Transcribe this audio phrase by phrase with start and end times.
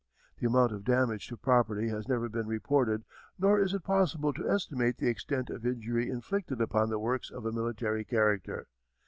[0.39, 3.03] The amount of damage to property has never been reported
[3.37, 7.51] nor is it possible to estimate the extent of injury inflicted upon works of a
[7.51, 8.65] military character.